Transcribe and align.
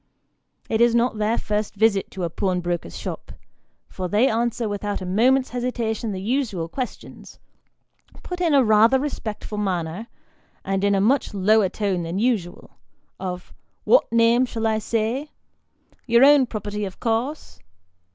It 0.67 0.81
is 0.81 0.95
not 0.95 1.19
their 1.19 1.37
first 1.37 1.75
visit 1.75 2.09
to 2.09 2.23
a 2.23 2.29
pawnbroker's 2.31 2.97
shop, 2.97 3.33
for 3.87 4.07
they 4.07 4.27
answer 4.27 4.67
without 4.67 4.99
a 4.99 5.05
moment's 5.05 5.51
hesitation 5.51 6.11
the 6.11 6.19
usual 6.19 6.67
questions, 6.67 7.37
put 8.23 8.41
in 8.41 8.55
a 8.55 8.63
rather 8.63 8.99
respectful 8.99 9.59
manner 9.59 10.07
and 10.65 10.83
in 10.83 10.95
a 10.95 11.01
much 11.01 11.35
lower 11.35 11.69
tone 11.69 12.01
than 12.01 12.17
usual, 12.17 12.77
of" 13.19 13.53
What 13.83 14.11
name 14.11 14.47
shall 14.47 14.65
I 14.65 14.79
say? 14.79 15.29
Your 16.07 16.25
own 16.25 16.47
property, 16.47 16.83
of 16.83 16.99
course 16.99 17.59